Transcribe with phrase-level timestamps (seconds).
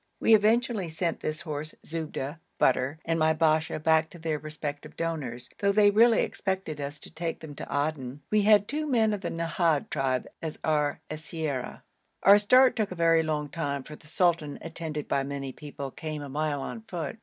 [0.19, 5.47] We eventually sent this horse, Zubda (butter), and my Basha back to their respective donors,
[5.59, 8.23] though they really expected us to take them to Aden.
[8.31, 11.83] We had two men of the Nahad tribe as our siyara.
[12.23, 16.23] Our start took a very long time, for the sultan, attended by many people, came
[16.23, 17.19] a mile on foot.